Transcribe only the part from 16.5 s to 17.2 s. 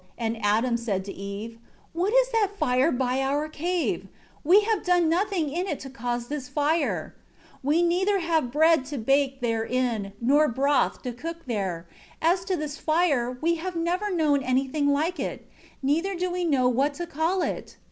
what to